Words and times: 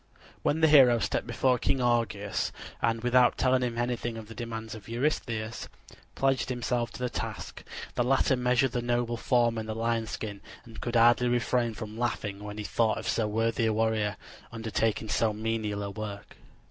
When 0.41 0.61
the 0.61 0.67
hero 0.67 0.97
stepped 0.97 1.27
before 1.27 1.59
King 1.59 1.79
Augeas 1.79 2.51
and 2.81 3.03
without 3.03 3.37
telling 3.37 3.61
him 3.61 3.77
anything 3.77 4.17
of 4.17 4.27
the 4.27 4.33
demands 4.33 4.73
of 4.73 4.89
Eurystheus, 4.89 5.69
pledged 6.15 6.49
himself 6.49 6.89
to 6.93 6.99
the 6.99 7.07
task, 7.07 7.63
the 7.93 8.01
latter 8.03 8.35
measured 8.35 8.71
the 8.71 8.81
noble 8.81 9.15
form 9.15 9.59
in 9.59 9.67
the 9.67 9.75
lion 9.75 10.07
skin 10.07 10.41
and 10.65 10.81
could 10.81 10.95
hardly 10.95 11.27
refrain 11.27 11.75
from 11.75 11.99
laughing 11.99 12.43
when 12.43 12.57
he 12.57 12.63
thought 12.63 12.97
of 12.97 13.07
so 13.07 13.27
worthy 13.27 13.67
a 13.67 13.73
warrior 13.73 14.17
undertaking 14.51 15.07
so 15.07 15.33
menial 15.33 15.83
a 15.83 15.91
work. 15.91 16.35